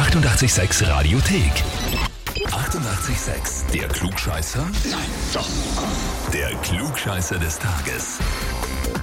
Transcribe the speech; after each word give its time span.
886 0.00 0.88
Radiothek. 0.88 1.52
88,6. 2.46 3.70
Der 3.70 3.86
Klugscheißer? 3.88 4.66
Nein, 4.90 4.98
doch. 5.34 5.46
Der 6.32 6.48
Klugscheißer 6.62 7.38
des 7.38 7.58
Tages. 7.58 8.18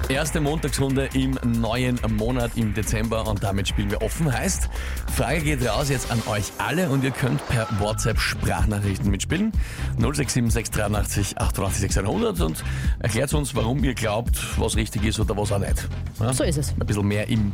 Erste 0.08 0.40
Montagsrunde 0.40 1.08
im 1.14 1.38
neuen 1.44 2.00
Monat 2.16 2.50
im 2.56 2.74
Dezember 2.74 3.28
und 3.28 3.44
damit 3.44 3.68
spielen 3.68 3.92
wir 3.92 4.02
offen. 4.02 4.32
Heißt, 4.32 4.68
Frage 5.14 5.42
geht 5.42 5.64
raus 5.64 5.88
jetzt 5.88 6.10
an 6.10 6.20
euch 6.26 6.50
alle 6.58 6.90
und 6.90 7.04
ihr 7.04 7.12
könnt 7.12 7.46
per 7.46 7.68
WhatsApp 7.78 8.18
Sprachnachrichten 8.18 9.08
mitspielen. 9.08 9.52
0676 9.98 10.70
83 10.72 11.38
88 11.38 11.80
600 11.92 12.40
und 12.40 12.64
erklärt 12.98 13.32
uns, 13.34 13.54
warum 13.54 13.84
ihr 13.84 13.94
glaubt, 13.94 14.36
was 14.58 14.74
richtig 14.74 15.04
ist 15.04 15.20
oder 15.20 15.36
was 15.36 15.52
auch 15.52 15.60
nicht. 15.60 15.88
Ja? 16.18 16.32
So 16.32 16.42
ist 16.42 16.58
es. 16.58 16.72
Ein 16.72 16.86
bisschen 16.86 17.06
mehr 17.06 17.28
im, 17.28 17.52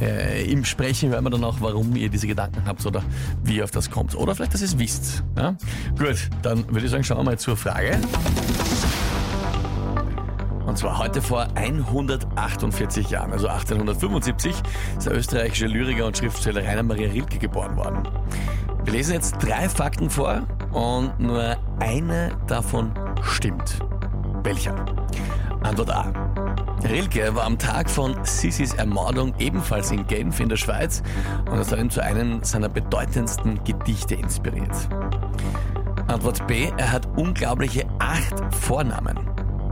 äh, 0.00 0.50
im 0.50 0.64
Sprechen 0.64 1.10
hören 1.10 1.24
wir 1.24 1.30
dann 1.30 1.44
auch, 1.44 1.56
warum 1.60 1.96
ihr 1.96 2.08
diese 2.08 2.26
Gedanken 2.26 2.62
habt 2.66 2.84
oder 2.86 3.02
wie 3.42 3.56
ihr 3.56 3.64
auf 3.64 3.70
das 3.70 3.90
kommt. 3.90 4.14
Oder 4.14 4.34
vielleicht, 4.34 4.54
dass 4.54 4.60
ihr 4.60 4.68
es 4.68 4.78
wisst. 4.78 5.22
Ja? 5.36 5.56
Gut, 5.98 6.28
dann 6.42 6.66
würde 6.68 6.86
ich 6.86 6.90
sagen, 6.90 7.04
schauen 7.04 7.18
wir 7.18 7.24
mal 7.24 7.38
zur 7.38 7.56
Frage. 7.56 7.98
Und 10.66 10.76
zwar 10.76 10.98
heute 10.98 11.22
vor 11.22 11.46
148 11.54 13.08
Jahren, 13.08 13.32
also 13.32 13.46
1875, 13.46 14.54
ist 14.98 15.06
der 15.06 15.16
österreichische 15.16 15.66
Lyriker 15.66 16.06
und 16.06 16.18
Schriftsteller 16.18 16.62
Rainer 16.64 16.82
Maria 16.82 17.10
Rilke 17.10 17.38
geboren 17.38 17.76
worden. 17.76 18.02
Wir 18.84 18.92
lesen 18.92 19.14
jetzt 19.14 19.36
drei 19.38 19.68
Fakten 19.68 20.10
vor 20.10 20.42
und 20.72 21.18
nur 21.18 21.56
eine 21.80 22.36
davon 22.46 22.92
stimmt. 23.22 23.78
Welcher? 24.42 24.74
Antwort 25.62 25.90
A. 25.90 26.25
Rilke 26.88 27.34
war 27.34 27.44
am 27.44 27.58
Tag 27.58 27.90
von 27.90 28.16
Sissis 28.24 28.74
Ermordung 28.74 29.34
ebenfalls 29.38 29.90
in 29.90 30.06
Genf 30.06 30.38
in 30.40 30.48
der 30.48 30.56
Schweiz 30.56 31.02
und 31.50 31.58
hat 31.58 31.72
darin 31.72 31.90
zu 31.90 32.02
einem 32.02 32.42
seiner 32.44 32.68
bedeutendsten 32.68 33.62
Gedichte 33.64 34.14
inspiriert. 34.14 34.74
Antwort 36.06 36.46
B. 36.46 36.70
Er 36.76 36.92
hat 36.92 37.06
unglaubliche 37.16 37.86
acht 37.98 38.54
Vornamen. 38.54 39.18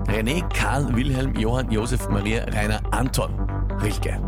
René, 0.06 0.42
Karl, 0.52 0.94
Wilhelm, 0.94 1.34
Johann, 1.36 1.70
Josef, 1.70 2.08
Maria, 2.08 2.44
Rainer, 2.44 2.80
Anton, 2.90 3.30
Rilke. 3.80 4.20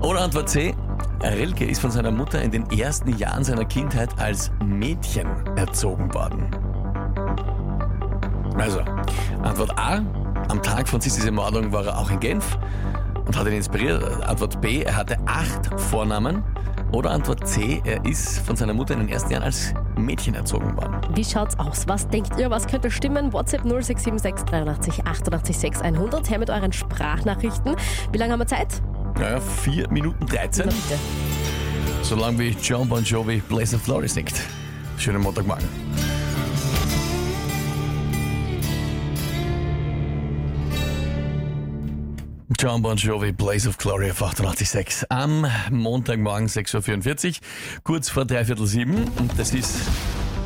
Oder 0.00 0.20
Antwort 0.20 0.48
C. 0.48 0.74
Rilke 1.22 1.64
ist 1.64 1.80
von 1.80 1.90
seiner 1.90 2.12
Mutter 2.12 2.40
in 2.40 2.52
den 2.52 2.70
ersten 2.70 3.16
Jahren 3.16 3.42
seiner 3.42 3.64
Kindheit 3.64 4.10
als 4.20 4.52
Mädchen 4.64 5.26
erzogen 5.56 6.12
worden. 6.14 6.48
Also, 8.56 8.80
Antwort 9.42 9.78
A. 9.78 10.00
Am 10.48 10.62
Tag 10.62 10.88
von 10.88 11.00
Sissis 11.00 11.24
Ermordung 11.26 11.72
war 11.72 11.84
er 11.84 11.98
auch 11.98 12.10
in 12.10 12.20
Genf 12.20 12.58
und 13.26 13.36
hat 13.36 13.46
ihn 13.46 13.52
inspiriert. 13.52 14.02
Antwort 14.22 14.60
B. 14.60 14.82
Er 14.82 14.96
hatte 14.96 15.18
acht 15.26 15.68
Vornamen. 15.78 16.42
Oder 16.90 17.10
Antwort 17.10 17.46
C. 17.46 17.82
Er 17.84 18.02
ist 18.06 18.38
von 18.38 18.56
seiner 18.56 18.72
Mutter 18.72 18.94
in 18.94 19.00
den 19.00 19.08
ersten 19.10 19.30
Jahren 19.30 19.42
als 19.42 19.74
Mädchen 19.96 20.34
erzogen 20.34 20.74
worden. 20.74 20.96
Wie 21.14 21.24
schaut's 21.24 21.58
aus? 21.58 21.86
Was 21.86 22.08
denkt 22.08 22.38
ihr? 22.38 22.50
Was 22.50 22.66
könnte 22.66 22.90
stimmen? 22.90 23.30
WhatsApp 23.34 23.60
0676 23.64 24.46
83 24.46 25.06
88 25.06 25.58
6 25.58 25.80
100. 25.82 26.30
Her 26.30 26.38
mit 26.38 26.48
euren 26.48 26.72
Sprachnachrichten. 26.72 27.76
Wie 28.10 28.16
lange 28.16 28.32
haben 28.32 28.40
wir 28.40 28.46
Zeit? 28.46 28.80
Naja, 29.16 29.40
4 29.40 29.90
Minuten 29.90 30.24
13. 30.24 30.64
Na 30.66 30.72
bitte. 30.72 30.98
So 32.02 32.16
lang 32.16 32.38
wie 32.38 32.56
John 32.62 32.88
Bon 32.88 33.04
Jovi 33.04 33.42
Blaze 33.46 33.76
of 33.76 33.84
Glory 33.84 34.08
singt. 34.08 34.40
Schönen 34.96 35.20
Montagmorgen. 35.20 35.68
John 42.56 42.80
Bon 42.80 42.96
Jovi, 42.96 43.32
Blaze 43.32 43.68
of 43.68 43.76
Glory 43.76 44.10
auf 44.10 44.22
88.6 44.22 45.04
am 45.10 45.46
Montagmorgen 45.70 46.48
6.44 46.48 47.28
Uhr, 47.28 47.34
kurz 47.84 48.08
vor 48.08 48.24
dreiviertel 48.24 48.66
sieben. 48.66 49.04
Und 49.18 49.38
das 49.38 49.52
ist 49.52 49.76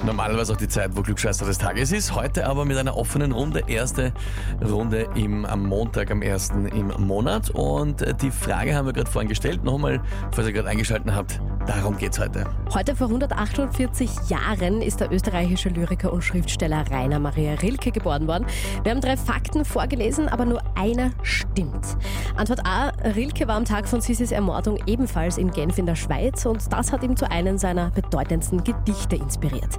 normalerweise 0.05 0.53
auch 0.53 0.56
die 0.56 0.67
Zeit, 0.67 0.97
wo 0.97 1.03
Glückscheißer 1.03 1.47
des 1.47 1.59
Tages 1.59 1.92
ist. 1.92 2.12
Heute 2.12 2.48
aber 2.48 2.64
mit 2.64 2.77
einer 2.77 2.97
offenen 2.97 3.31
Runde. 3.31 3.62
Erste 3.69 4.12
Runde 4.60 5.09
im, 5.15 5.44
am 5.44 5.65
Montag, 5.65 6.10
am 6.10 6.22
1. 6.22 6.50
im 6.75 6.88
Monat. 6.99 7.50
Und 7.50 8.04
die 8.21 8.32
Frage 8.32 8.75
haben 8.75 8.87
wir 8.87 8.93
gerade 8.93 9.10
vorhin 9.10 9.28
gestellt. 9.28 9.62
Nochmal, 9.62 10.03
falls 10.32 10.48
ihr 10.48 10.53
gerade 10.53 10.69
eingeschaltet 10.71 11.15
habt, 11.15 11.41
darum 11.67 11.97
geht's 11.97 12.19
heute. 12.19 12.45
Heute 12.75 12.97
vor 12.97 13.09
148 13.09 14.28
Jahren 14.28 14.83
ist 14.83 15.00
der 15.00 15.12
österreichische 15.12 15.69
Lyriker 15.69 16.12
und 16.12 16.23
Schriftsteller 16.23 16.84
Rainer 16.91 17.19
Maria 17.19 17.55
Rilke 17.55 17.93
geboren 17.93 18.27
worden. 18.27 18.47
Wir 18.83 18.93
haben 18.93 19.00
drei 19.00 19.17
Fakten 19.17 19.65
vorgelesen, 19.65 20.28
aber 20.28 20.45
nur 20.45 20.62
einer 20.75 21.11
stimmt. 21.22 21.97
Antwort 22.37 22.67
A. 22.67 22.89
Rilke 23.15 23.47
war 23.49 23.56
am 23.56 23.65
Tag 23.65 23.89
von 23.89 24.01
Sissis 24.01 24.33
Ermordung 24.33 24.78
ebenfalls 24.87 25.39
in 25.39 25.51
Genf 25.51 25.78
in 25.78 25.87
der 25.87 25.97
Schweiz 25.97 26.47
und 26.47 26.72
das 26.72 26.93
hat 26.93 27.03
ihn 27.03 27.17
zu 27.17 27.31
einem 27.31 27.59
seiner 27.59 27.91
bedeutendsten 27.91 28.65
Gedichte 28.65 29.17
inspiriert. 29.17 29.78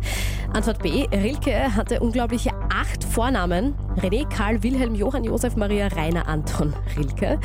Antwort 0.54 0.84
B. 0.84 1.08
Rilke 1.12 1.76
hatte 1.76 2.00
unglaubliche 2.00 2.52
acht 2.72 3.04
Vornamen. 3.04 3.74
René, 3.98 4.28
Karl, 4.30 4.62
Wilhelm, 4.62 4.94
Johann, 4.94 5.24
Josef, 5.24 5.56
Maria, 5.56 5.88
Rainer, 5.88 6.28
Anton, 6.28 6.74
Rilke. 6.96 7.40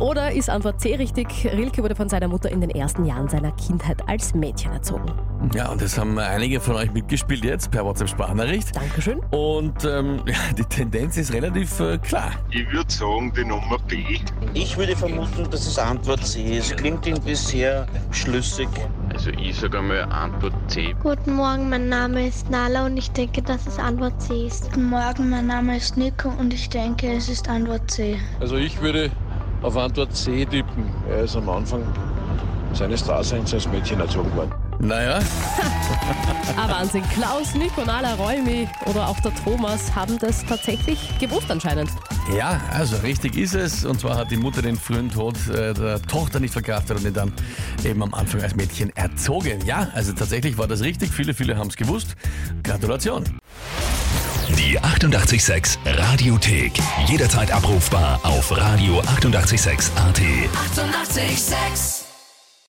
Oder 0.00 0.32
ist 0.32 0.48
Antwort 0.48 0.80
C 0.80 0.94
richtig? 0.94 1.26
Rilke 1.44 1.82
wurde 1.82 1.94
von 1.94 2.08
seiner 2.08 2.26
Mutter 2.26 2.50
in 2.50 2.62
den 2.62 2.70
ersten 2.70 3.04
Jahren 3.04 3.28
seiner 3.28 3.52
Kindheit 3.52 4.08
als 4.08 4.34
Mädchen 4.34 4.72
erzogen. 4.72 5.12
Ja, 5.54 5.70
und 5.70 5.82
das 5.82 5.98
haben 5.98 6.18
einige 6.18 6.58
von 6.58 6.76
euch 6.76 6.90
mitgespielt 6.90 7.44
jetzt 7.44 7.70
per 7.70 7.84
WhatsApp-Sprachnachricht. 7.84 8.74
Dankeschön. 8.74 9.18
Und 9.30 9.84
ähm, 9.84 10.22
ja, 10.26 10.34
die 10.56 10.64
Tendenz 10.64 11.18
ist 11.18 11.34
relativ 11.34 11.80
äh, 11.80 11.98
klar. 11.98 12.32
Ich 12.50 12.70
würde 12.72 12.90
sagen, 12.90 13.30
die 13.36 13.44
Nummer 13.44 13.78
B. 13.88 14.02
Ich 14.54 14.76
würde 14.78 14.96
vermuten, 14.96 15.50
dass 15.50 15.66
es 15.66 15.78
Antwort 15.78 16.24
C 16.26 16.58
ist. 16.58 16.76
Klingt 16.78 17.06
irgendwie 17.06 17.34
sehr 17.34 17.86
schlüssig. 18.10 18.68
Also 19.14 19.30
ich 19.30 19.56
sage 19.56 19.78
einmal 19.78 20.02
Antwort 20.10 20.54
C. 20.66 20.92
Guten 21.00 21.36
Morgen, 21.36 21.70
mein 21.70 21.88
Name 21.88 22.26
ist 22.26 22.50
Nala 22.50 22.84
und 22.84 22.96
ich 22.96 23.12
denke, 23.12 23.42
dass 23.42 23.64
es 23.64 23.78
Antwort 23.78 24.20
C 24.20 24.48
ist. 24.48 24.64
Guten 24.72 24.90
Morgen, 24.90 25.30
mein 25.30 25.46
Name 25.46 25.76
ist 25.76 25.96
Nico 25.96 26.30
und 26.30 26.52
ich 26.52 26.68
denke, 26.68 27.12
es 27.12 27.28
ist 27.28 27.48
Antwort 27.48 27.88
C. 27.88 28.18
Also 28.40 28.56
ich 28.56 28.80
würde 28.82 29.12
auf 29.62 29.76
Antwort 29.76 30.16
C 30.16 30.44
tippen. 30.44 30.90
Er 31.08 31.20
ist 31.20 31.36
am 31.36 31.48
Anfang 31.48 31.84
seines 32.72 33.04
Daseins 33.04 33.54
als 33.54 33.68
Mädchen 33.68 34.00
erzogen 34.00 34.34
worden. 34.34 34.63
Naja, 34.80 35.20
Ah, 36.56 36.68
Wahnsinn. 36.68 37.02
Klaus, 37.14 37.54
Nico, 37.54 37.84
Nala, 37.84 38.14
Räumi 38.14 38.68
oder 38.86 39.08
auch 39.08 39.18
der 39.20 39.34
Thomas 39.34 39.94
haben 39.94 40.18
das 40.18 40.44
tatsächlich 40.44 40.98
gewusst 41.18 41.50
anscheinend. 41.50 41.90
ja, 42.36 42.60
also 42.70 42.96
richtig 42.98 43.36
ist 43.36 43.54
es. 43.54 43.84
Und 43.84 44.00
zwar 44.00 44.16
hat 44.16 44.30
die 44.30 44.36
Mutter 44.36 44.62
den 44.62 44.76
frühen 44.76 45.10
Tod 45.10 45.36
äh, 45.48 45.72
der 45.74 46.00
Tochter 46.02 46.38
nicht 46.40 46.52
verkraftet 46.52 46.98
und 46.98 47.04
ihn 47.06 47.14
dann 47.14 47.32
eben 47.84 48.02
am 48.02 48.14
Anfang 48.14 48.42
als 48.42 48.54
Mädchen 48.54 48.94
erzogen. 48.96 49.64
Ja, 49.66 49.88
also 49.94 50.12
tatsächlich 50.12 50.56
war 50.58 50.68
das 50.68 50.80
richtig. 50.82 51.10
Viele, 51.12 51.34
viele 51.34 51.56
haben 51.56 51.68
es 51.68 51.76
gewusst. 51.76 52.14
Gratulation. 52.62 53.24
Die 54.58 54.78
88,6 54.78 55.78
Radiothek. 55.86 56.72
Jederzeit 57.06 57.50
abrufbar 57.50 58.20
auf 58.22 58.52
radio886.at. 58.52 60.20
88,6. 60.76 61.16
Eighty-eight, 61.16 61.38
sex. 61.38 62.03